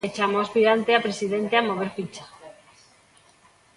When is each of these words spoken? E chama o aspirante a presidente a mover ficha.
E 0.07 0.07
chama 0.15 0.39
o 0.39 0.43
aspirante 0.45 0.91
a 0.97 1.03
presidente 1.07 1.53
a 1.55 1.65
mover 1.69 1.89
ficha. 1.97 2.25